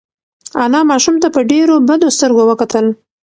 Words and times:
انا 0.65 0.79
ماشوم 0.91 1.15
ته 1.23 1.27
په 1.35 1.41
ډېرو 1.51 1.75
بدو 1.87 2.07
سترګو 2.17 2.43
وکتل. 2.47 2.85